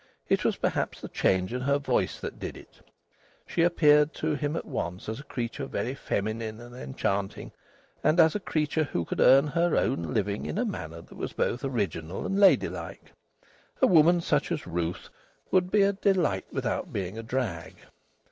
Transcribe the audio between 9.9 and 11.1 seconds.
living in a manner